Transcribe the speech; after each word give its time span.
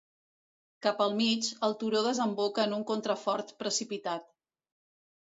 Cap 0.85 1.01
al 1.03 1.11
mig, 1.19 1.49
el 1.67 1.75
turó 1.83 2.01
desemboca 2.07 2.65
en 2.71 2.73
un 2.79 2.87
contrafort 2.93 3.53
precipitat. 3.61 4.25